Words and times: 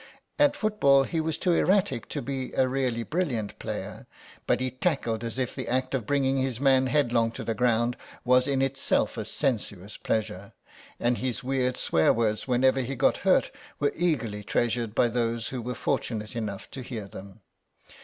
At 0.39 0.55
football 0.55 1.03
he 1.03 1.21
was 1.21 1.37
too 1.37 1.53
erratic 1.53 2.09
to 2.09 2.23
be 2.23 2.53
a 2.53 2.67
really 2.67 3.03
brilliant 3.03 3.59
player, 3.59 4.07
but 4.47 4.59
he 4.59 4.71
tackled 4.71 5.23
as 5.23 5.37
if 5.37 5.53
the 5.53 5.67
act 5.67 5.93
of 5.93 6.07
bringing 6.07 6.37
his 6.39 6.59
man 6.59 6.87
headlong 6.87 7.29
to 7.33 7.43
the 7.43 7.53
ground 7.53 7.95
was 8.25 8.47
in 8.47 8.63
itself 8.63 9.15
a 9.15 9.25
sensuous 9.25 9.97
pleasure, 9.97 10.53
and 10.99 11.19
his 11.19 11.43
weird 11.43 11.77
swear 11.77 12.11
words 12.13 12.47
whenever 12.47 12.79
he 12.79 12.95
got 12.95 13.17
hurt 13.17 13.51
were 13.79 13.93
eagerly 13.95 14.43
treasured 14.43 14.95
by 14.95 15.07
those 15.07 15.49
who 15.49 15.61
were 15.61 15.75
fortunate 15.75 16.35
enough 16.35 16.71
to 16.71 16.81
hear 16.81 17.07
them. 17.07 17.41